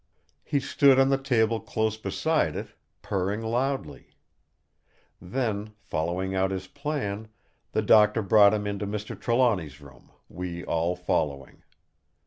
[0.43, 2.69] He stood on the table close beside it,
[3.03, 4.15] purring loudly.
[5.21, 7.27] Then, following out his plan,
[7.73, 9.15] the Doctor brought him into Mr.
[9.15, 11.61] Trelawny's room, we all following.